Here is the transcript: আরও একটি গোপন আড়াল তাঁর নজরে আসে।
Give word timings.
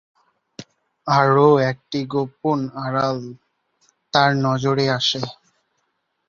আরও 1.07 1.47
একটি 1.71 1.99
গোপন 2.07 2.59
আড়াল 2.85 3.19
তাঁর 4.13 4.31
নজরে 4.45 4.85
আসে। 4.89 5.21